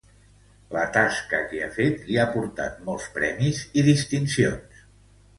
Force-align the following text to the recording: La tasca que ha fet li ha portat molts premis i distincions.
La 0.75 0.83
tasca 0.93 1.41
que 1.51 1.59
ha 1.65 1.67
fet 1.75 2.07
li 2.07 2.17
ha 2.21 2.25
portat 2.35 2.79
molts 2.87 3.05
premis 3.19 3.59
i 3.83 3.85
distincions. 3.89 4.81